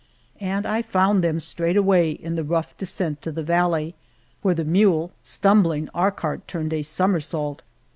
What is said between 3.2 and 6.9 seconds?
to the valley, where the mule stumbling, our cart turned a